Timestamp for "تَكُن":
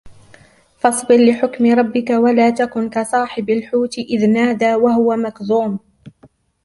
2.49-2.89